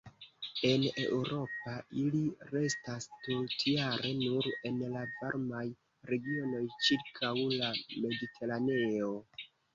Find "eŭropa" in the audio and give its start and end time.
1.01-1.73